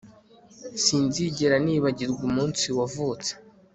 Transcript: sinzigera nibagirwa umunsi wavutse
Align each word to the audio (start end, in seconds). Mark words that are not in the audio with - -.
sinzigera 0.83 1.55
nibagirwa 1.65 2.21
umunsi 2.29 2.65
wavutse 2.77 3.31